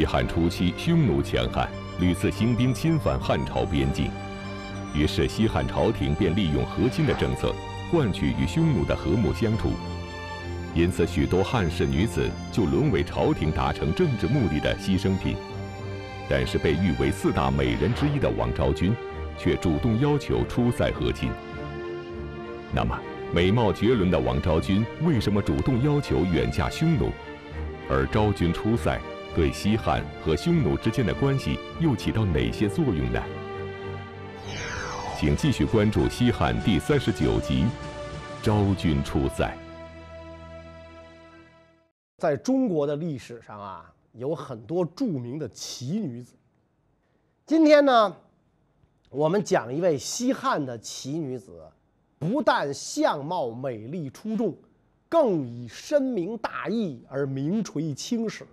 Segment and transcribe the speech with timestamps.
[0.00, 1.68] 西汉初期匈奴强悍，
[1.98, 4.10] 屡次兴兵侵犯汉朝边境，
[4.94, 7.54] 于是西汉朝廷便利用和亲的政策，
[7.92, 9.72] 换取与匈奴的和睦相处。
[10.74, 15.36] 因此，许多汉室女子就沦为朝廷达成政治目的的牺牲品。
[16.30, 18.94] 但是，被誉为四大美人之一的王昭君，
[19.36, 21.28] 却主动要求出塞和亲。
[22.72, 22.98] 那么，
[23.34, 27.10] 美貌绝伦的王昭君为什么主动要求远嫁匈奴？
[27.90, 28.98] 而昭君出塞
[29.32, 33.22] 对西汉和匈奴之间的关系又起到哪些作用呢？
[35.16, 37.62] 请继续关注西汉第三十九集
[38.42, 39.44] 《昭君出塞》。
[42.18, 46.34] 在中国的历史上啊，有很多著名的奇女子。
[47.46, 48.16] 今天呢，
[49.10, 51.62] 我们讲一位西汉的奇女子，
[52.18, 54.56] 不但相貌美丽出众，
[55.08, 58.44] 更以深明大义而名垂青史。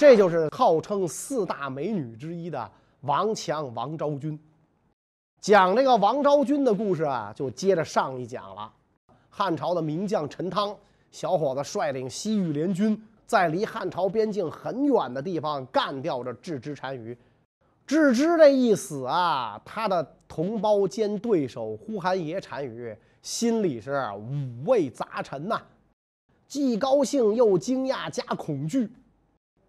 [0.00, 2.70] 这就是号称四大美女之一的
[3.02, 4.40] 王强王昭君。
[5.42, 8.72] 讲这个王昭君的故事啊，就接着上一讲了。
[9.28, 10.74] 汉朝的名将陈汤。
[11.10, 17.14] 小伙子率领西域联军，在离汉朝边境很远的地方干掉着郅支单于。
[17.86, 25.60] 郅支这一死啊，他的同胞兼对手呼韩邪单于心里是五味杂陈呐，
[26.48, 28.90] 既高兴又惊讶加恐惧。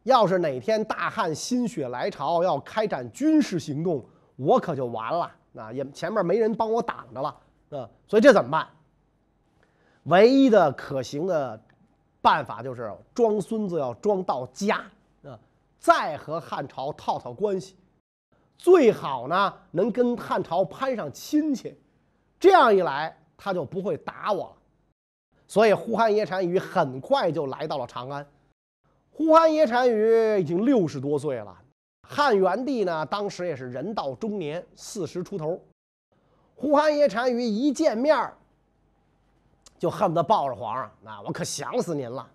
[0.04, 4.04] 要是哪天大汉心血来潮要开展军事行动，
[4.36, 5.32] 我可就完了。
[5.52, 7.30] 那也前面没人帮我挡着了
[7.70, 8.68] 啊，所以这怎么办？
[10.04, 11.62] 唯一的可行的
[12.22, 14.78] 办法就是装孙子要装到家
[15.24, 15.38] 啊，
[15.78, 17.76] 再和汉朝套套关系，
[18.58, 21.78] 最好呢能跟汉朝攀上亲戚，
[22.40, 24.56] 这样一来他就不会打我了。
[25.48, 28.26] 所以呼韩邪单于很快就来到了长安。
[29.22, 31.56] 呼韩邪单于已经六十多岁了，
[32.10, 35.62] 汉元帝呢当时也是人到中年，四十出头。
[36.56, 38.36] 呼韩邪单于一见面儿。
[39.78, 42.28] 就恨不得抱着皇上，那我可想死您了。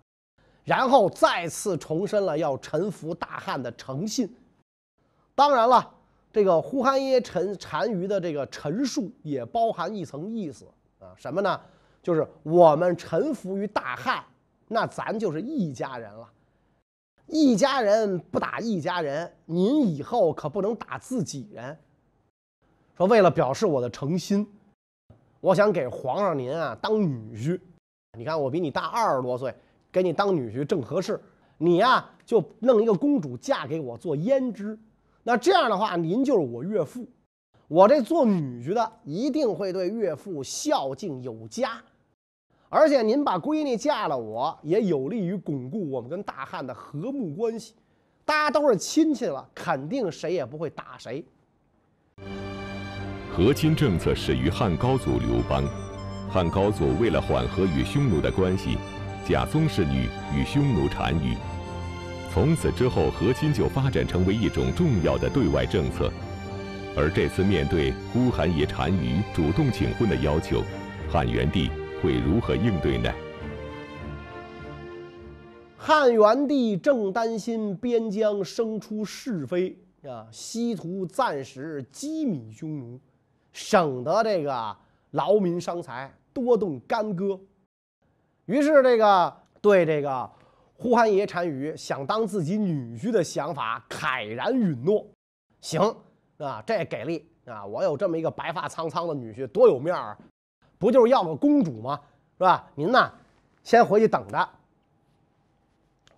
[0.63, 4.33] 然后再次重申了要臣服大汉的诚信。
[5.35, 5.93] 当然了，
[6.31, 10.65] 这个呼韩邪陈单于的这个陈述也包含一层意思
[10.99, 11.59] 啊，什么呢？
[12.01, 14.23] 就是我们臣服于大汉，
[14.69, 16.29] 那咱就是一家人了。
[17.27, 21.77] 一家人不打一家人，您以后可不能打自己人。
[22.97, 24.47] 说为了表示我的诚心。
[25.39, 27.59] 我想给皇上您啊当女婿，
[28.17, 29.53] 你看我比你大二十多岁，
[29.91, 31.21] 给你当女婿正合适。
[31.59, 34.77] 你呀就弄一个公主嫁给我做胭脂，
[35.23, 37.07] 那这样的话您就是我岳父。
[37.67, 41.83] 我这做女婿的一定会对岳父孝敬有加，
[42.69, 47.73] 而且您把闺女嫁了我，也有利于巩固我们跟大汉的和睦关系。
[48.25, 51.23] 大家都是亲戚了，肯定谁也不会打谁。
[53.31, 55.63] 和亲政策始于汉高祖刘邦。
[56.29, 58.77] 汉高祖为了缓和与匈奴的关系，
[59.25, 61.37] 嫁宗室女与匈奴单于。
[62.33, 66.11] 从此之后，和亲就发展成为一种重要的对外政策。
[66.97, 70.61] 而这次面对呼韩邪单于主动请婚的要求，
[71.09, 73.11] 汉元帝会如何应对呢？
[75.77, 82.99] 汉元帝正担心边疆生出是非啊，西图暂时击弭匈奴。
[83.53, 84.75] 省得这个
[85.11, 87.39] 劳民伤财，多动干戈。
[88.45, 90.29] 于是，这个对这个
[90.75, 95.07] 呼韩邪单于想当自己女婿的想法慨然允诺。
[95.59, 95.81] 行
[96.37, 97.65] 啊，这给力啊！
[97.65, 100.15] 我有这么一个白发苍苍的女婿，多有面儿，
[100.77, 101.99] 不就是要个公主吗？
[102.37, 102.67] 是吧？
[102.75, 103.11] 您呢，
[103.63, 104.49] 先回去等着。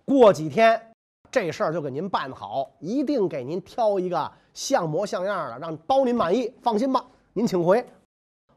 [0.04, 0.92] 过几天，
[1.30, 6.52] 这事儿就给您办好，一定给您挑一个像模像样的，让包您满意。
[6.60, 7.04] 放心吧。
[7.32, 7.88] 您请回，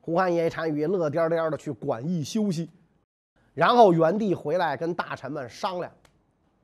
[0.01, 2.69] 胡汉爷单于乐颠颠的去馆驿休息，
[3.53, 5.91] 然后元帝回来跟大臣们商量。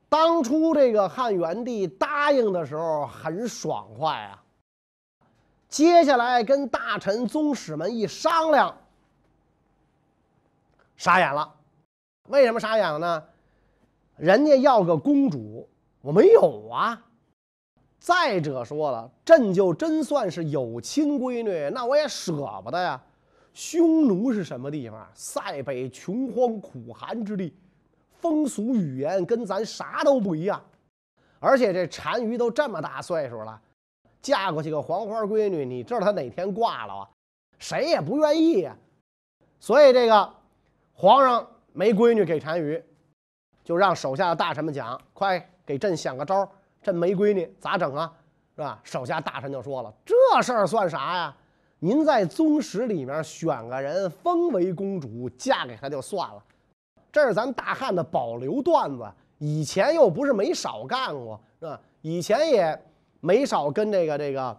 [0.08, 4.42] 当初这个汉元帝答应的时候很爽快啊，
[5.68, 8.76] 接下来跟大臣宗室们一商量，
[11.00, 11.50] 傻眼了。
[12.28, 13.24] 为什么傻眼了呢？
[14.18, 15.66] 人家要个公主，
[16.02, 17.02] 我没有啊。
[17.98, 23.02] 再者说了，朕就真算是有亲闺女，那我也舍不得呀。
[23.54, 25.08] 匈奴是什么地方？
[25.14, 27.56] 塞北穷荒苦寒之地，
[28.18, 30.62] 风俗语言跟咱啥都不一样。
[31.38, 33.58] 而且这单于都这么大岁数了，
[34.20, 37.08] 嫁过去个黄花闺女，你知道她哪天挂了啊？
[37.58, 38.76] 谁也不愿意呀。
[39.58, 40.34] 所以这个
[41.00, 42.78] 皇上没闺女给单于，
[43.64, 46.48] 就让手下的大臣们讲：快给朕想个招儿，
[46.82, 48.12] 朕没闺女咋整啊？
[48.54, 48.78] 是吧？
[48.84, 51.34] 手下大臣就说了：“这事儿算啥呀？
[51.78, 56.44] 您在宗室里面选个人封为公主，嫁给他就算了。
[57.10, 61.80] 这是咱大汉的保留段子，以前又不是没少干过，是吧？
[62.02, 62.78] 以前也
[63.20, 64.54] 没少跟这个这个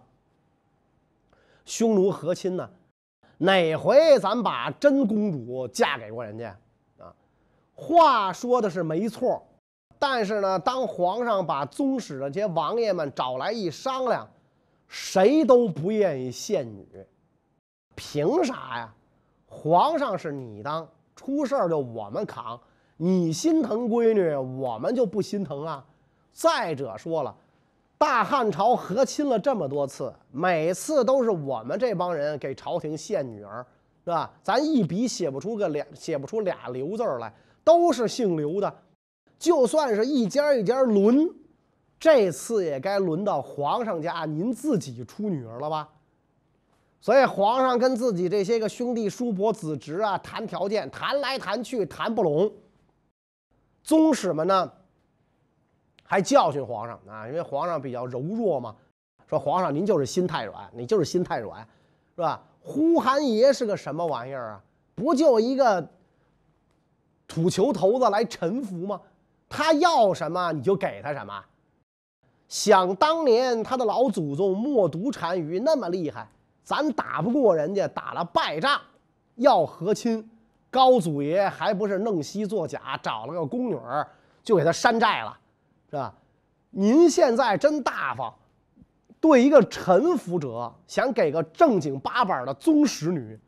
[1.64, 2.68] 匈奴和亲呢。
[3.38, 6.56] 哪回咱把真公主嫁给过人家
[6.98, 7.14] 啊？
[7.74, 9.42] 话说的是没错。”
[9.98, 14.28] 但是呢，当皇上把宗室的这些王爷们找来一商量，
[14.88, 16.84] 谁都不愿意献女。
[17.94, 18.94] 凭啥呀？
[19.46, 22.60] 皇上是你当，出事儿就我们扛。
[22.96, 25.84] 你心疼闺女，我们就不心疼啊。
[26.32, 27.36] 再者说了，
[28.02, 33.64] 大汉朝和亲了这么多次，每次都是我们这帮人给朝廷献女儿，
[34.02, 34.28] 是吧？
[34.42, 37.32] 咱一笔写不出个俩，写不出俩刘字来，
[37.62, 38.74] 都是姓刘的。
[39.38, 41.32] 就算是一家一家轮，
[42.00, 45.88] 这次也该轮到皇上家您自己出女儿了吧？
[47.00, 52.52] 所以皇上跟自己这些个兄弟叔伯子侄啊谈条件，谈来谈去谈不拢。
[53.84, 54.72] 宗室们呢
[56.12, 58.76] 还教训皇上啊，因为皇上比较柔弱嘛，
[59.26, 61.66] 说皇上您就是心太软，你就是心太软，
[62.14, 62.42] 是吧？
[62.60, 64.60] 呼韩爷是个什么玩意儿啊？
[64.94, 65.88] 不就一个
[67.26, 69.00] 土球头子来臣服吗？
[69.48, 71.42] 他要什么你就给他什么。
[72.46, 76.28] 想当年他的老祖宗默读单于那么厉害，
[76.62, 78.78] 咱打不过人家，打了败仗，
[79.36, 80.30] 要和亲，
[80.70, 84.06] 高祖爷还不是弄虚作假，找了个宫女儿
[84.42, 85.38] 就给他山寨了，
[85.92, 86.14] 是吧？
[86.70, 88.32] 您现在真大方，
[89.20, 93.38] 对一个臣服者想给个正经八百的宗室女，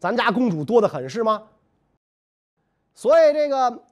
[0.00, 1.44] 咱家公主多得很是吗？
[2.92, 3.82] 所以这个。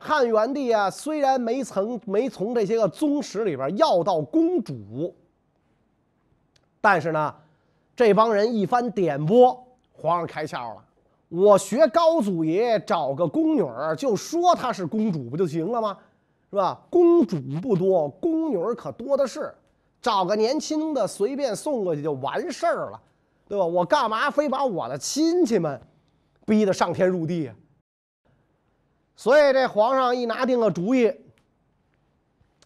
[0.00, 5.12] 汉元帝啊，虽然没曾没从这些个宗室里边要到公主，
[6.80, 7.34] 但是呢，
[7.96, 10.84] 这帮人一番点拨，皇上开窍了。
[11.28, 15.98] 我学高祖爷找个宫女儿，就说她是公主不就行了吗？
[16.50, 16.80] 是吧？
[16.88, 19.54] 公主不多，宫女可多的是，
[20.00, 23.00] 找个年轻的随便送过去就完事儿了，
[23.46, 23.64] 对吧？
[23.64, 25.78] 我干嘛非把我的亲戚们
[26.46, 27.54] 逼得上天入地啊？
[29.14, 31.12] 所以这皇上一拿定了主意，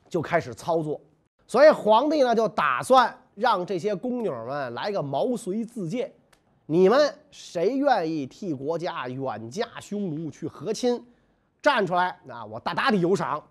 [0.08, 1.00] 就开始操作。
[1.48, 6.12] 所以皇帝呢就打算让这些宫女们来个毛遂自荐，
[6.66, 11.04] 你们谁愿意替国家远嫁匈奴去和亲，
[11.60, 13.42] 站出来，那我大大的有赏。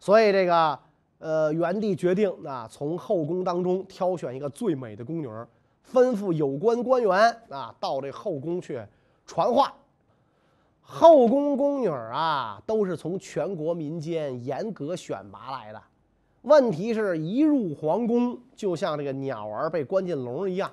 [0.00, 0.78] 所以这个
[1.18, 5.28] 呃元帝决定啊，从后宫当中挑选一个最美的宫女，
[5.92, 8.80] 吩咐有关官员啊到这后宫去
[9.26, 9.74] 传话。
[10.80, 15.82] 后宫宫女啊，都是从全国民间严格选拔来的。
[16.42, 20.72] 问题是一入皇宫，就像这个鸟儿被关进笼一样，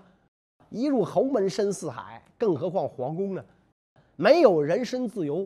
[0.70, 2.24] 一入侯门深似海。
[2.38, 3.44] 更何况皇宫呢？
[4.16, 5.46] 没有人身自由。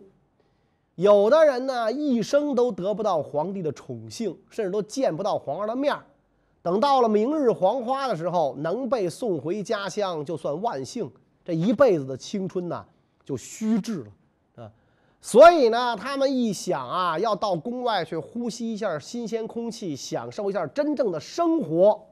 [0.99, 6.03] 有的人呢，一生都得不到皇帝的宠幸，甚至都见不到皇上的面儿。
[6.61, 11.09] 等到了明日黄花的时候，能被送回家乡，就算万幸。
[11.45, 12.85] 这一辈子的青春呢，
[13.23, 14.11] 就虚掷了
[14.61, 14.71] 啊。
[15.21, 22.07] 所以呢，他们一想啊，要到宫外去呼吸一下新鲜空气，享受一下真正的生活，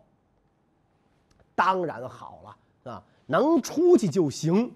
[1.55, 4.73] 当然好了啊，能出去就行。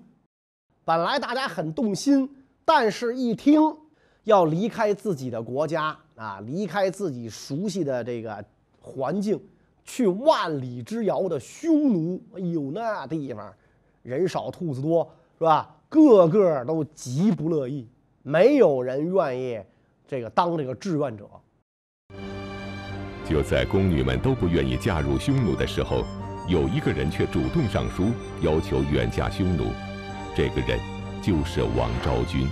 [0.84, 2.30] 本来大家很动心，
[2.66, 3.78] 但是一听
[4.24, 8.44] 要离开自己的国家啊，离开自己熟悉的这个
[8.80, 9.40] 环境，
[9.84, 13.52] 去万里之遥的匈奴，哎呦，那地方
[14.04, 15.04] 人少兔子多，
[15.38, 15.76] 是吧？
[15.90, 17.88] 个个都极不乐意。
[18.24, 19.60] 没有人愿意
[20.08, 21.28] 这个当这个志愿者。
[23.28, 26.04] 就在宫女们都不愿意嫁入匈奴的时候，
[26.48, 28.06] 有一个人却主动上书，
[28.42, 29.66] 要求远嫁匈奴。
[30.36, 30.80] 这个人
[31.22, 32.48] 就是王昭君。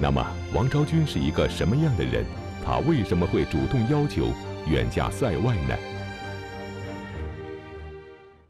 [0.00, 0.20] 那么，
[0.52, 2.24] 王昭君是一个什么样的人？
[2.64, 4.26] 她为什么会主动要求
[4.66, 5.76] 远嫁塞外呢？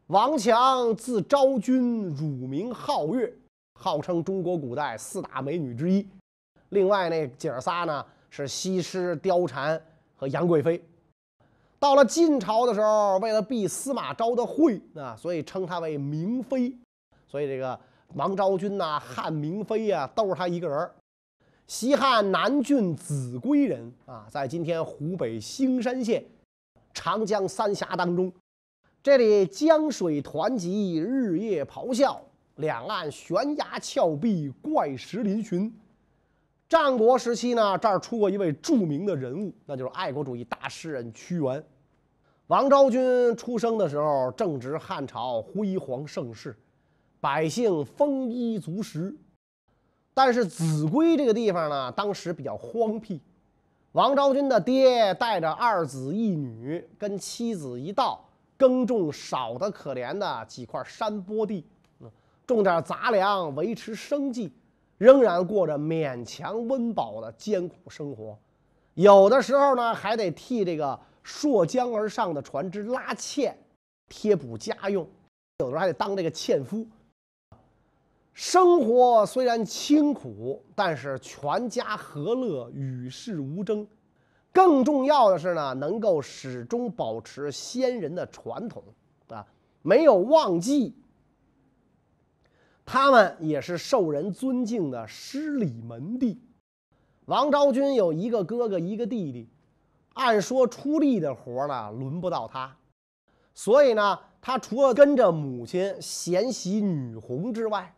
[0.07, 3.31] 王强字昭君，乳名皓月。
[3.79, 6.07] 号称中国古代四大美女之一，
[6.69, 9.79] 另外那姐儿仨呢是西施、貂蝉
[10.15, 10.83] 和杨贵妃。
[11.77, 16.75] 到了晋朝的时候，为了避司马昭的讳啊，所以称她为明妃。
[17.27, 17.79] 所以这个
[18.15, 20.89] 王昭君呐，汉明妃呀，都是她一个人。
[21.67, 26.23] 西汉南郡秭归人啊，在今天湖北兴山县
[26.93, 28.31] 长江三峡当中，
[29.01, 32.21] 这里江水湍急，日夜咆哮。
[32.57, 35.69] 两岸悬崖峭壁，怪石嶙峋，
[36.69, 41.61] 战国时期呢，这儿出过一位著名的人物，那就是爱国主义大诗人屈原。
[42.47, 46.55] 王昭君出生的时候正值汉朝辉煌盛世，
[47.19, 49.13] 百姓丰衣足食。
[50.15, 53.21] 但是秭归这个地方呢，当时比较荒僻。
[53.91, 58.25] 王昭君的爹带着二子一女，跟妻子一道
[58.57, 61.63] 耕种少得可怜的几块山坡地，
[62.47, 64.51] 种点杂粮维持生计，
[64.97, 68.35] 仍然过着勉强温饱的艰苦生活。
[68.95, 70.99] 有的时候呢，还得替这个。
[71.27, 73.57] 溯江而上的船只拉纤，
[74.07, 75.03] 贴补家用，
[75.57, 76.85] 有的时候还得当这个纤夫。
[78.35, 83.87] 生活虽然清苦，但是全家和乐，与世无争。
[84.51, 88.83] 更重要的是呢，能够始终保持先人的传统
[89.29, 89.45] 啊，
[89.81, 90.93] 没有忘记。
[92.85, 96.37] 他们也是受人尊敬的诗礼门第。
[97.27, 99.49] 王昭君有一个哥哥，一个弟弟。
[100.13, 102.75] 按说出力的活呢，轮不到他，
[103.53, 107.95] 所以呢，他除了跟着母亲贤习女红之外，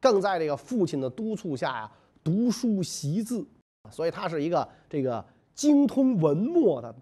[0.00, 1.90] 更在这个父亲的督促下呀，
[2.22, 3.46] 读书习字，
[3.90, 5.24] 所以她是一个这个
[5.54, 6.94] 精通文墨的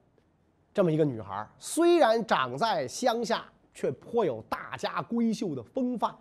[0.72, 1.46] 这么一个女孩。
[1.58, 6.14] 虽然长在乡下，却颇有大家闺秀的风范。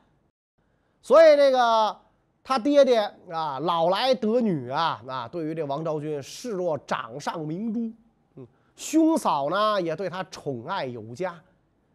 [1.01, 1.97] 所以这个
[2.43, 7.91] 他爹爹啊，老来得女啊，啊，对于这王昭君视若掌上明珠。
[8.35, 11.41] 嗯兄嫂呢也对他宠爱有加，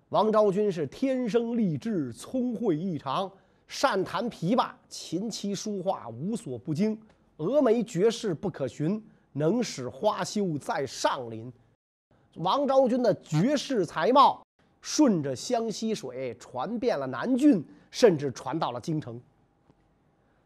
[0.09, 3.31] 王昭君是天生丽质，聪慧异常，
[3.71, 7.01] 善弹琵琶，琴棋书画无所不精，
[7.39, 9.01] 峨眉绝世不可寻，
[9.33, 11.53] 能使花羞在上林。
[12.35, 14.45] 王昭君的绝世才貌，
[14.81, 19.21] 顺着湘西水传遍了南郡，甚至传到了京城。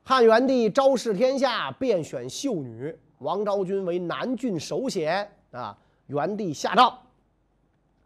[0.02, 5.74] 汉元帝昭示天下，便选秀女，王昭君为南郡首选啊。
[6.08, 6.98] 元帝下诏，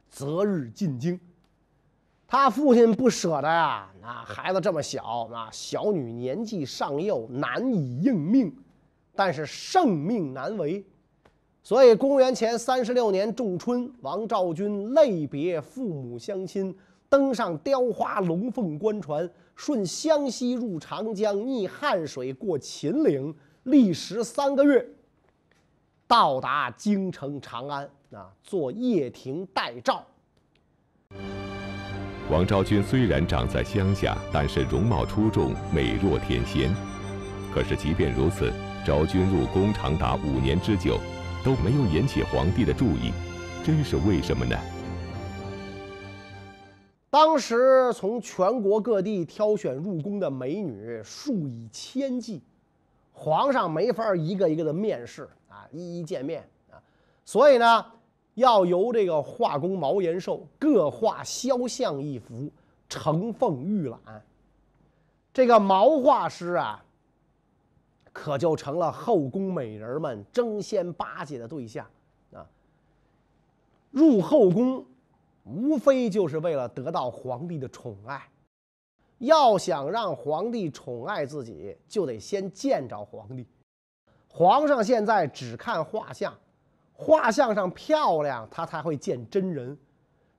[0.08, 1.18] 择日进京。
[2.30, 8.54] 他父亲不舍得呀，啊，孩子这么小，啊，小女年纪尚幼，难以应命。
[9.16, 10.84] 但是圣命难违，
[11.62, 16.76] 所以公元前三十六年仲春，王昭君泪别父母乡亲，
[17.08, 24.86] 登上雕花龙凤官船，顺湘西入长江，逆汉水过秦岭，历时三个月。
[26.06, 30.04] 到达京城长安啊，做掖庭待诏。
[32.30, 36.70] 王昭君虽然长在乡下，但是容貌出众，美若天仙。
[37.54, 38.52] 可是即便如此，
[38.84, 40.98] 昭君入宫长达五年之久，
[41.42, 43.12] 都没有引起皇帝的注意，
[43.64, 44.54] 这是为什么呢？
[47.08, 52.42] 当时从全国各地挑选入宫的美女数以千计，
[53.10, 55.64] 皇上没法一个一个的面试啊。
[55.72, 56.76] 一一见面啊，
[57.24, 57.86] 所以呢，
[58.38, 62.50] 要由这个画工毛延寿各画肖像一幅，
[62.88, 64.00] 呈奉御览。
[65.32, 66.84] 这个毛画师啊，
[68.12, 71.84] 可就成了后宫美人们争先巴结的对象
[72.32, 72.46] 啊。
[73.90, 74.86] 入后宫，
[75.44, 78.22] 无非就是为了得到皇帝的宠爱。
[79.18, 83.44] 要想让皇帝宠爱自己，就得先见着皇帝。
[84.28, 86.32] 皇上现在只看画像，
[87.00, 89.78] 画像上漂亮，他才会见真人，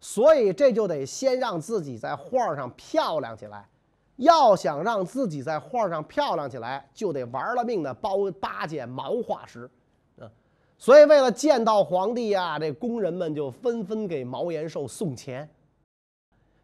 [0.01, 3.65] 所以这就得先让自己在画上漂亮起来。
[4.17, 9.71] 要想让自己在画上漂亮起来，就得玩了命的包巴结毛画师，
[10.19, 10.29] 啊，
[10.77, 15.49] 所以为了见到皇帝呀，这工人们就纷纷给毛延寿送钱。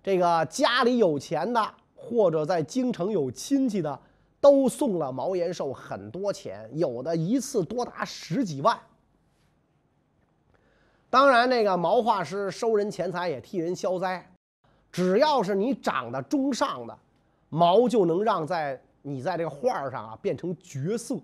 [0.03, 3.97] 这个家里有钱的，或者在京城有亲戚的。
[4.41, 8.79] 都送了毛延寿很多钱，有的一次多达十几万。
[11.15, 14.29] 当然，那个毛画师收人钱财也替人消灾，
[14.91, 16.99] 只要是你长得中上的，
[17.47, 21.15] 毛就能让在你在这个画上啊变成绝色。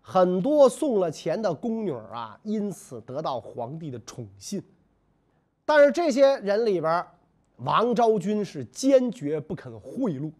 [0.00, 4.62] 很多送了钱的宫女啊，因此得到皇帝的宠信。
[5.64, 7.04] 但是这些人里边，
[7.56, 10.30] 王昭君是坚决不肯贿赂。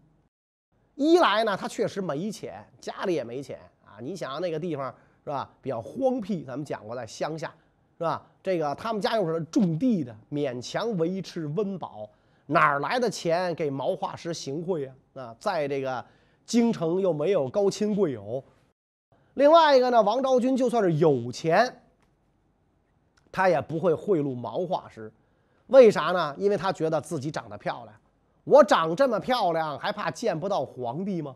[0.95, 3.99] 一来呢，他确实没钱，家里也没钱啊。
[3.99, 4.89] 你想那个地方
[5.25, 7.53] 是吧，比较荒僻，咱们讲过，在乡下，
[7.99, 8.25] 是吧？
[8.41, 12.09] 这个他们家又是种地的，勉强维持温饱，
[12.45, 14.95] 哪儿来的钱给毛画师行贿啊？
[15.15, 16.03] 啊，在这个
[16.45, 18.41] 京城又没有高亲贵友。
[19.33, 21.81] 另外一个呢，王昭君就算是有钱，
[23.33, 25.11] 他也不会贿赂毛画师，
[25.67, 26.33] 为啥呢？
[26.37, 27.93] 因为他觉得自己长得漂亮。
[28.45, 31.35] 我长这么漂亮，还怕见不到皇帝吗？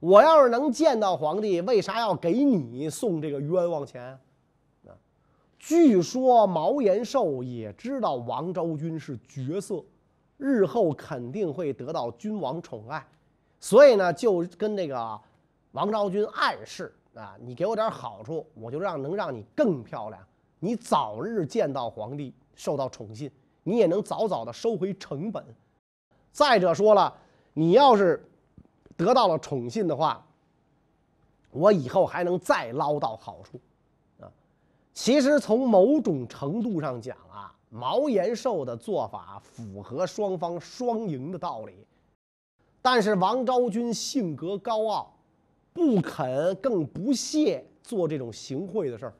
[0.00, 4.18] 我要是能见到皇帝，为啥要给你送这个冤枉钱？
[5.58, 9.84] 据说毛延寿也知道王昭君是绝色，
[10.36, 13.06] 日后肯定会得到君王宠爱，
[13.60, 15.20] 所以呢，就跟这个
[15.72, 20.20] 王昭君暗示啊，你给我点好处，我就让能让你更漂亮，
[20.60, 23.30] 你早日见到皇帝，受到宠信，
[23.62, 25.44] 你也能早早的收回成本。
[26.30, 27.12] 再者说了，
[27.52, 28.24] 你要是。
[28.96, 30.26] 得到了宠信的话，
[31.52, 33.60] 我以后还能再捞到好处，
[35.00, 41.86] 其实从某种程度上讲啊，毛延寿的做法符合双方双赢的道理，
[42.82, 45.14] 但是王昭君性格高傲，
[45.72, 49.14] 不肯更不屑做这种行贿的事儿，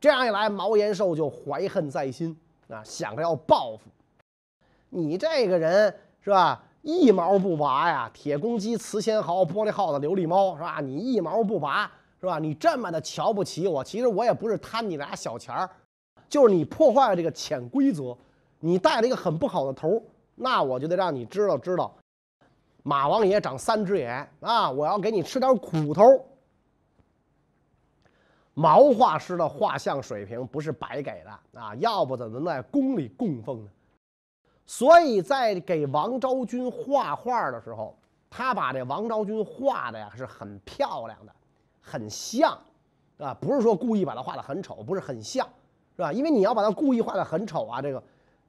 [0.00, 2.34] 这样一来，毛延寿就怀恨在心
[2.70, 3.90] 啊，想着要报复
[4.88, 6.64] 你这个人是吧？
[6.80, 8.10] 一毛不拔呀！
[8.14, 10.80] 铁公鸡、瓷仙毫、玻璃耗子、琉璃猫，是吧？
[10.80, 12.38] 你一毛不拔，是吧？
[12.38, 15.70] 你这么的瞧不起我，其实我也不是贪你俩小钱儿，
[16.28, 18.16] 就是你破坏了这个潜规则，
[18.58, 20.02] 你带了一个很不好的头，
[20.34, 21.94] 那我就得让你知道知道，
[22.82, 24.70] 马王爷长三只眼啊！
[24.70, 26.02] 我要给你吃点苦头。
[28.54, 33.70] 毛画师的画像水平不是白给的啊，要不怎么能在宫里供奉呢？
[34.64, 37.94] 所以在给王昭君画画的时候，
[38.30, 41.32] 他把这王昭君画的呀是很漂亮的，
[41.88, 42.58] 很像，
[43.18, 45.46] 啊，不是说故意把她画的很丑，不是很像，
[45.94, 46.12] 是吧？
[46.12, 48.02] 因为你要把她故意画的很丑啊，这个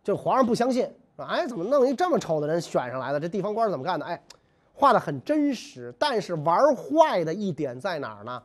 [0.03, 3.19] 就皇上不相信，说哎，怎么弄一这么丑的人选上来的？
[3.19, 4.05] 这地方官怎么干的？
[4.07, 4.19] 哎，
[4.73, 8.41] 画的很真实，但是玩坏的一点在哪儿呢？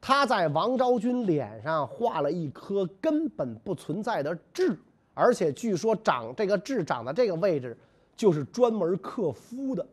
[0.00, 4.78] 他在王昭君脸上画了一颗根本不存在的痣。
[5.14, 7.76] 而且据说长这个痣长在这个位置，
[8.14, 9.84] 就是专门克夫的。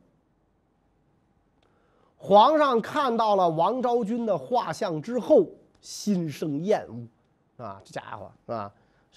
[2.25, 5.45] 皇上看到了王昭君的画像之后，
[5.81, 8.71] 心生厌恶，啊，这家伙是吧？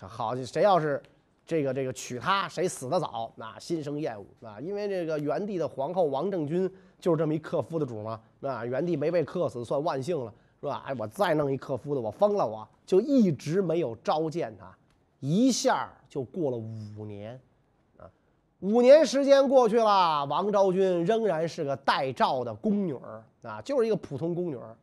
[0.09, 1.01] 好，谁要是
[1.47, 4.61] 这个这个娶她，谁死得早，那心生厌恶啊！
[4.61, 10.83] 因为这个元帝的皇后王政君就是这么一克夫的主嘛，啊，元帝没被克死算万幸了，是吧？
[10.85, 14.77] 哎，我再弄一克夫的，我疯了，我就一直没有召见他。
[15.21, 17.41] 一下就过了五年，
[18.61, 24.75] 五年时间过去了，王昭君仍然是个带诏的宫女儿啊，就是一个普通宫女儿。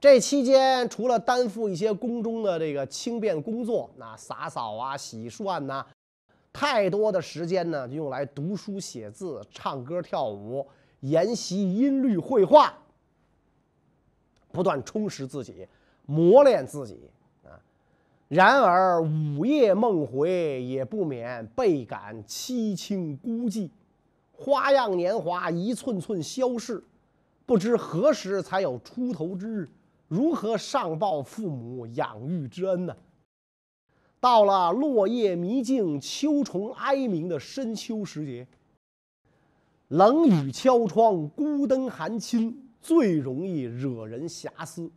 [0.00, 5.86] 这期间，除了担负一些宫中的这个轻便工作，那洒扫啊、洗涮呐，
[6.52, 10.66] 太多的时间呢，就用来读书写字、唱歌跳舞、
[11.00, 12.74] 研习音律绘画，
[14.50, 15.68] 不断充实自己，
[16.06, 17.08] 磨练自己。
[18.30, 23.68] 然而午夜梦回，也不免倍感凄清孤寂。
[24.30, 26.80] 花样年华一寸寸消逝，
[27.44, 29.68] 不知何时才有出头之日？
[30.06, 32.96] 如何上报父母养育之恩呢？
[34.20, 38.46] 到了落叶迷境、秋虫哀鸣的深秋时节，
[39.88, 44.88] 冷雨敲窗、孤灯寒侵，最容易惹人遐思。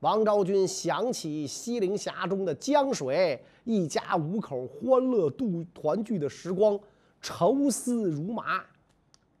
[0.00, 6.78] 王昭君想起西陵峡中的江水，一家五口欢乐度团聚的时光，
[7.22, 8.62] 愁思如麻，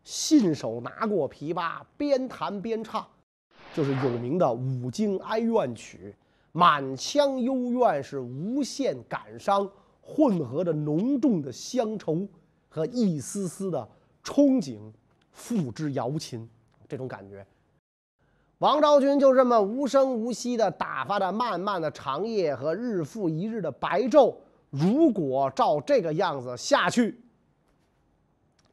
[0.02, 3.06] 信手拿过琵琶，边弹边唱，
[3.74, 6.14] 就是有名的《五经哀怨曲》，
[6.52, 12.26] 满腔幽怨是无限感伤，混合着浓重的乡愁
[12.70, 13.86] 和一丝丝的
[14.24, 14.78] 憧憬，
[15.32, 16.48] 付之瑶琴，
[16.88, 17.46] 这种感觉。
[18.58, 24.34] 王昭君就这么无声无息地打发着漫漫的长夜和日复一日的白昼。
[24.70, 27.20] 如果照这个样子下去，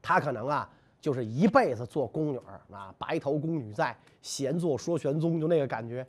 [0.02, 0.70] 她可能啊
[1.02, 2.40] 就是一辈子做宫女
[2.72, 6.06] 啊，白头宫女在，闲坐说玄宗，就那个感觉。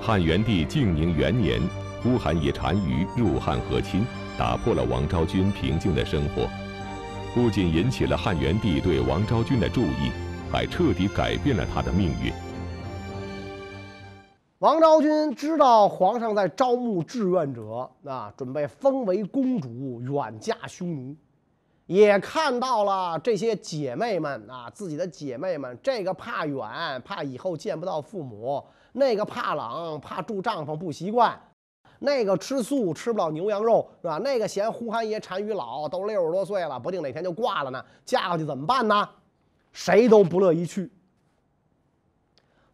[0.00, 1.60] 汉元帝静宁元年，
[2.04, 4.06] 呼韩邪单于入汉和亲，
[4.38, 6.48] 打破了王昭君平静的生活，
[7.34, 10.12] 不仅引起了汉元帝对王昭君的注意。
[10.54, 12.32] 还彻底改变了他的命运。
[14.60, 21.16] 王昭君知道皇上在招募志愿者，啊，准备封为公主，远嫁匈奴，
[21.86, 31.36] 也看到了这些姐妹们啊，自己的姐妹们，这个怕远，怕以后见不到父母；那个怕冷，怕住帐篷不习惯；
[31.98, 34.18] 那个吃素，吃不了牛羊肉，是吧？
[34.18, 39.06] 那个嫌呼韩邪单于老，都六十多岁了，不定哪天就挂了呢，嫁过去怎么办呢？
[39.74, 40.88] 谁都不乐意去。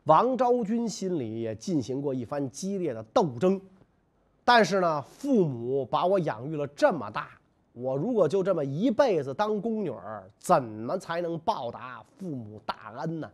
[0.04, 3.60] 王昭君心里也进行过一番激烈的斗争，
[4.44, 7.30] 但是呢，父母把我养育了这么大，
[7.72, 13.30] 我如果就这么一辈子当宫女儿，怎么才能报答父母大恩呢？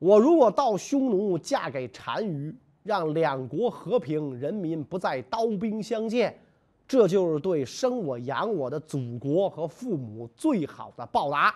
[0.00, 6.36] 我如果到匈奴嫁给单于，让两国和平，人民不再刀兵相见，
[6.86, 11.54] 这就是对生我养我的祖国和父母最好的报答。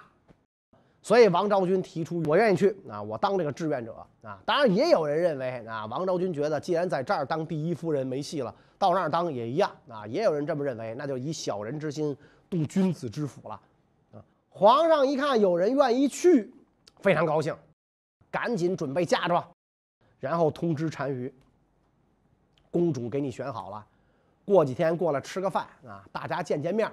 [1.02, 4.40] 所以王昭君提出，我愿意去啊，我当这个志愿者啊。
[4.46, 10.06] 当然，也有人认为啊，王昭君觉得既然在这儿当第一夫人没戏了，到那儿当也一样啊。
[10.06, 12.16] 也有人这么认为，那就以小人之心
[12.48, 13.60] 度君子之腹了
[14.12, 14.24] 啊。
[14.48, 16.52] 皇上一看有人愿意去，
[17.00, 17.54] 非常高兴。
[18.30, 19.46] 赶紧准备嫁妆，
[20.20, 21.32] 然后通知单于。
[22.70, 23.86] 公主给你选好了，
[24.46, 26.90] 过几天过来吃个饭啊，大家见见面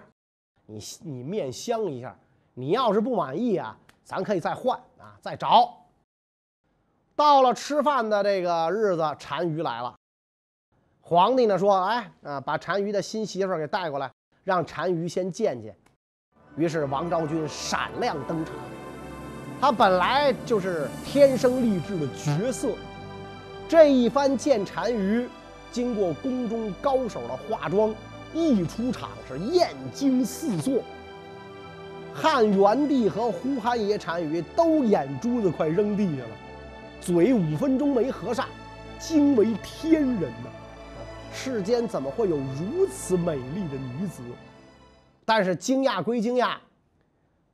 [0.66, 2.14] 你你面香一下，
[2.54, 5.78] 你要是不满意啊，咱可以再换啊，再找。
[7.16, 9.96] 到了吃饭的这个日子，单于来了。
[11.00, 14.12] 皇帝呢说：“哎啊，把单于的新媳妇给带过来，
[14.44, 15.78] 让单于先见见。”
[16.58, 18.56] 于是王昭君闪亮登场。
[19.62, 22.70] 他本来就是天生丽质的绝色，
[23.68, 25.30] 这一番见单于，
[25.72, 27.94] 经过宫中高手的化妆，
[28.34, 30.82] 一出场是艳惊四座。
[32.22, 36.30] 汉元帝和呼韩邪单于都眼珠子快扔地下了，
[37.00, 38.46] 嘴五分钟没合上，
[39.00, 40.50] 惊为天人呐！
[41.32, 44.22] 世间怎么会有如此美丽的女子？
[45.24, 46.58] 但是惊讶归惊讶。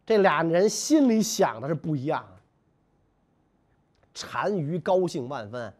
[0.04, 2.26] 这俩人心里想的是不一样。
[4.32, 5.72] 单于高兴万分，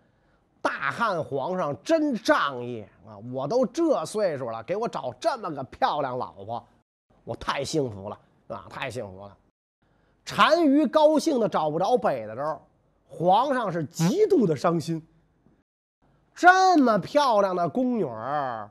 [0.62, 3.18] 大汉皇上真仗义啊！
[3.34, 6.64] 我都这岁数了，给我找这么个漂亮老婆，
[7.24, 8.66] 我太幸福了啊！
[8.70, 9.38] 太幸福了。
[10.24, 12.62] 单于高兴的找不着北的时候，
[13.08, 15.06] 皇上是极度的伤心。
[16.34, 18.70] 这么漂亮的宫女儿。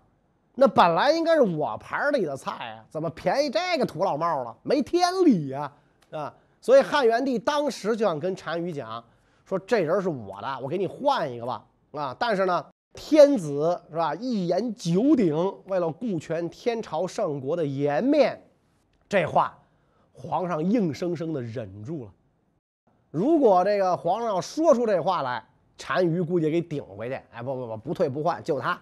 [0.56, 4.56] 那本来应该是我盘里的菜啊，怎么便宜这个土老帽了？
[4.62, 5.72] 没天理呀！
[6.12, 9.02] 啊，所以汉元帝当时就想跟单于讲，
[9.44, 11.64] 说这人是我的，我给你换一个吧。
[11.92, 14.14] 啊，但是呢，天子是吧？
[14.14, 15.34] 一言九鼎，
[15.66, 18.40] 为了顾全天朝圣国的颜面，
[19.08, 19.58] 这话
[20.14, 22.12] 皇上硬生生的忍住了。
[23.10, 25.44] 如果这个皇上要说出这话来，
[25.76, 27.14] 单于估计给顶回去。
[27.32, 28.80] 哎，不不不，不退不换，就他。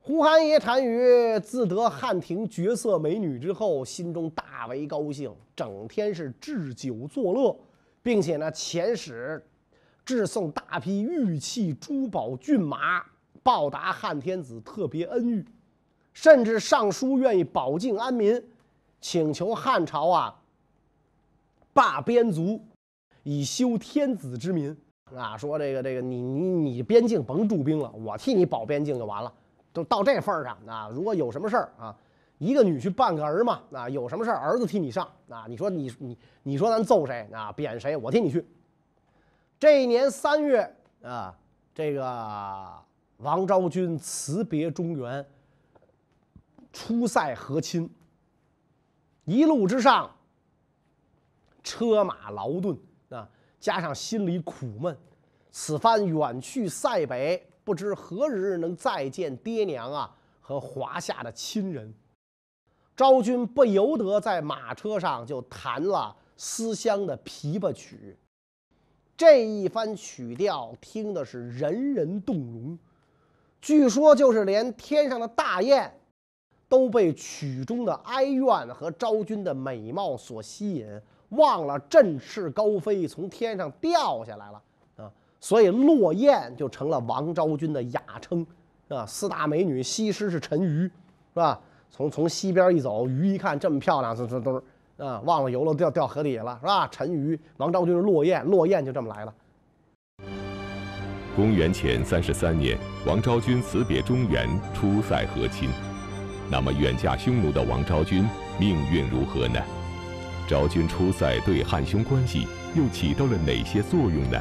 [0.00, 7.58] 呼韩邪单于自得汉庭绝色美女之后，心中大为高兴，整天是置酒作乐，
[8.02, 9.44] 并且呢遣使
[10.04, 13.02] 致送大批玉器、珠宝、骏马，
[13.42, 15.44] 报答汉天子特别恩遇，
[16.12, 18.40] 甚至上书愿意保境安民，
[19.04, 20.34] 请求汉朝啊
[21.74, 22.58] 罢边族，
[23.22, 24.74] 以修天子之民
[25.14, 29.30] 啊，说这个这个你你你边境甭驻兵了，我替你保边境就完了。
[29.74, 30.88] 都到这份儿上啊！
[30.90, 31.94] 如果有什么事儿啊，
[32.38, 35.44] 一个女婿半个儿嘛啊，有什么事儿儿子替你上啊。
[35.46, 37.52] 你说你你你说咱揍谁啊？
[37.52, 37.94] 贬谁？
[37.98, 38.42] 我替你去。
[39.58, 41.36] 这一年三月啊，
[41.74, 42.72] 这个
[43.18, 45.26] 王昭君辞别中原，
[46.72, 47.86] 出塞和亲。
[49.24, 50.10] 一路之上，
[51.62, 54.96] 车马劳顿啊，加上心里苦闷，
[55.50, 57.46] 此番远去塞北。
[57.64, 61.94] 不知何日能再见爹娘啊和华夏的亲人，
[62.94, 68.18] 昭君不由得在马车上就弹了思乡的琵琶曲。
[69.16, 72.78] 这一番曲调听的是人人动容，
[73.62, 75.98] 据说就是连天上的大雁
[76.74, 80.84] 都被曲中的哀怨和昭君的美貌所吸引，
[81.28, 84.60] 忘了振翅高飞，从天上掉下来了
[84.96, 85.08] 啊。
[85.38, 88.44] 所以落雁就成了王昭君的雅称，
[88.88, 90.90] 啊，四大美女西施是陈鱼，是
[91.34, 91.60] 吧？
[91.92, 94.60] 从从西边一走，鱼一看这么漂亮，这这都
[94.96, 96.88] 啊，忘了游了，掉掉河底下了，是吧？
[96.88, 99.32] 陈鱼，王昭君是落雁，落雁就这么来了。
[101.36, 105.70] 公元前三十三年，王昭君辞别中原，出塞和亲。
[106.54, 108.24] 那么远嫁匈奴的王昭君
[108.60, 109.60] 命运如何呢？
[110.48, 114.40] 昭君出塞对汉匈关系又起到了哪些作用呢？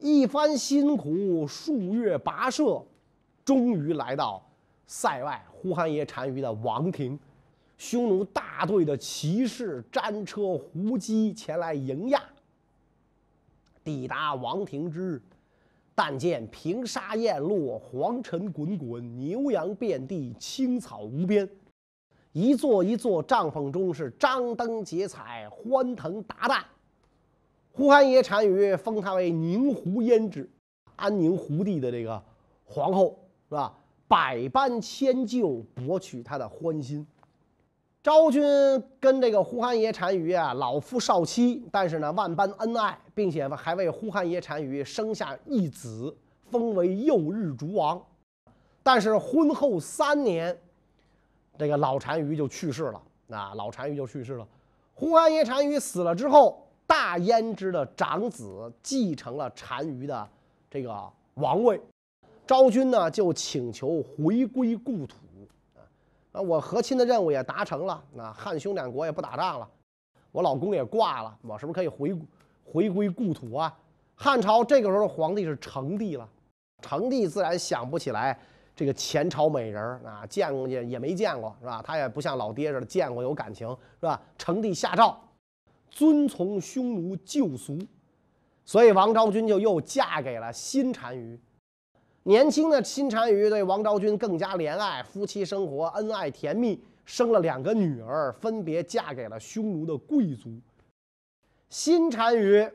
[0.00, 2.84] 一番辛苦，数月跋涉，
[3.44, 4.44] 终于来到
[4.88, 7.16] 塞外呼韩邪单于的王庭。
[7.78, 12.20] 匈奴大队的骑士、战车、胡姬前来迎驾。
[13.84, 15.22] 抵达王庭之日，
[15.96, 21.48] 但见平沙雁落，黄尘滚滚，牛羊遍地，青草无边。
[22.32, 26.62] 一座一座帐篷中是张灯结彩，欢腾达旦。
[27.72, 30.46] 呼韩邪单于封她为宁胡胭脂，
[30.96, 32.22] 安宁胡地的这个
[32.62, 33.74] 皇后，是吧？
[34.06, 37.06] 百般迁就，博取他的欢心。
[38.06, 38.40] 昭君
[39.00, 46.16] 跟这个呼韩邪单于啊，老夫少妻，但是呢，万般恩爱，并且还为呼韩邪单于生下一子，
[46.48, 48.00] 封为右日逐王。
[48.84, 50.56] 但是婚后三年，
[51.58, 53.02] 这个老单于就去世了。
[53.30, 54.46] 啊，老单于就去世了。
[54.94, 60.28] 呼韩邪单于死了之后，大燕之的长子继承了单于的
[60.70, 60.96] 这个
[61.34, 61.80] 王位。
[62.46, 65.16] 昭君呢，就请求回归故土。
[66.36, 69.66] 啊，我和亲的任务也达成了，那汉匈两国也不打仗了，
[70.30, 72.14] 我老公也挂了，我是不是可以回
[72.62, 73.74] 回归故土啊？
[74.14, 76.28] 汉朝这个时候皇帝是成帝了，
[76.82, 78.38] 成帝自然想不起来
[78.74, 81.82] 这个前朝美人啊，见过也也没见过，是吧？
[81.82, 83.66] 他也不像老爹似的见过有感情，
[83.98, 84.20] 是吧？
[84.36, 85.18] 成帝下诏，
[85.88, 87.78] 遵从匈奴旧俗，
[88.66, 91.40] 所以王昭君就又嫁给了新单于。
[92.26, 100.50] 年轻的新单于对王昭君更加怜爱，夫妻生活恩爱甜蜜，生了两个女儿，分别嫁给了匈奴的贵族。
[101.70, 102.68] 新单于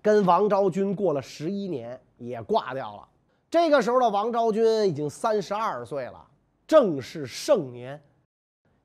[0.00, 3.06] 跟王昭君过了十一年，也挂掉了。
[3.50, 6.26] 这个时候的王昭君已经三十二岁了，
[6.66, 8.02] 正是盛年，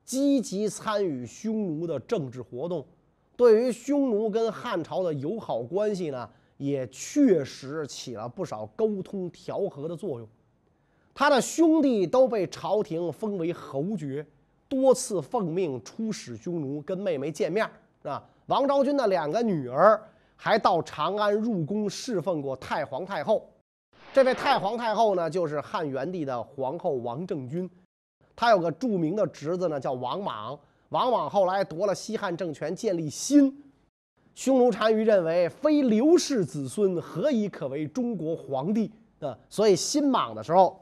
[0.04, 2.86] 积极参与匈奴的政治活动，
[3.34, 6.28] 对于匈奴跟汉朝的友好关系呢。
[6.56, 10.28] 也确实起了不少沟通调和的作用。
[11.14, 14.26] 他的兄弟都被朝廷封为侯爵，
[14.68, 17.68] 多次奉命出使匈奴，跟妹妹见面
[18.02, 18.22] 啊。
[18.46, 20.00] 王昭君的两个女儿
[20.36, 23.48] 还到长安入宫侍奉过太皇太后。
[24.12, 27.68] 这位太皇太后呢，就是汉元帝的皇后王政君。
[28.34, 30.58] 她有个著名的侄子呢，叫王莽。
[30.90, 33.62] 王莽后来夺了西汉政权，建立新。
[34.36, 38.92] 匈奴单于认为，非刘氏子孙，何以可为中国皇帝？
[39.18, 40.78] 啊，所以新莽的时候，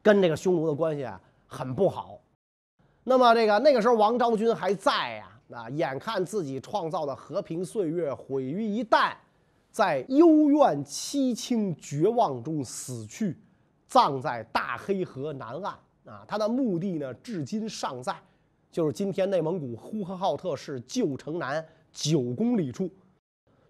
[0.00, 2.20] 跟这个匈奴的关系啊很不好。
[3.02, 9.12] 那么这个那个时候，王昭君还在呀，啊，眼看自己创造的和平岁月毁于一旦，
[9.72, 13.36] 在幽怨凄清绝望中死去，
[13.88, 15.74] 葬在大黑河南岸。
[16.04, 18.14] 啊，他的墓地呢，至今尚在。
[18.70, 22.90] 就是今天内蒙古呼和浩特市旧城南九公里处，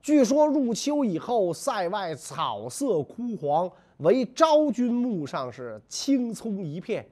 [0.03, 7.09] 据说入秋以后，塞外草色枯黄，唯昭君墓上是青葱一片，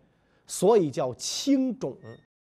[0.46, 1.96] 所以叫青冢。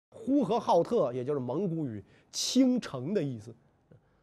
[0.09, 2.03] 呼和浩特也就是蒙古语
[2.33, 3.53] “青城”的意思。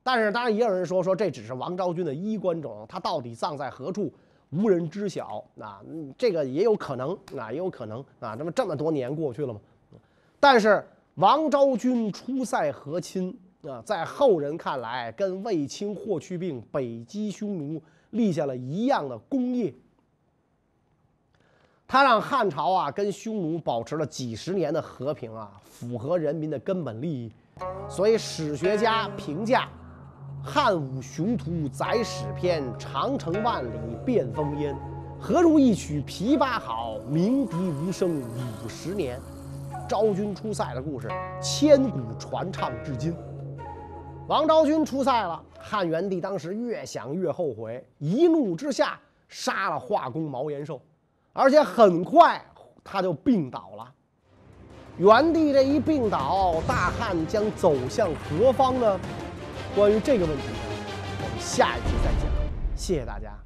[0.02, 4.12] 但是当然也有人说说这只是王昭君的衣冠冢，他到底葬在何处，
[4.50, 5.44] 无人知晓。
[5.54, 5.80] 那
[6.18, 8.34] 这个也有可能，啊也有可能啊。
[8.34, 9.60] 那么这么多年过去了嘛，
[10.40, 10.84] 但是。
[11.16, 19.74] 王昭君出塞和亲啊，在后人看来，跟卫青、霍去病北击匈奴立下了一样的功业。
[21.86, 27.30] 他让汉朝啊跟匈奴保持了几十年的和平啊，符合人民的根本利益。
[27.90, 29.68] 所以史学家评价
[30.42, 34.74] ：“汉武雄图载史篇，长城万里变烽烟。
[35.20, 39.20] 何如一曲琵琶好，鸣笛无声五十年。”
[39.92, 41.06] 昭君出塞的故事，
[41.38, 43.14] 千古传唱至今。
[44.26, 50.80] 王昭君出塞了，汉元帝当时越想越后悔，一怒之下杀了画工毛延寿，
[51.34, 52.42] 而且很快
[52.82, 53.92] 他就病倒了。
[54.96, 58.98] 元帝这一病倒，大汉将走向何方呢？
[59.76, 60.44] 关于这个问题，
[61.22, 62.32] 我们下一期再讲。
[62.74, 63.41] 谢谢大家。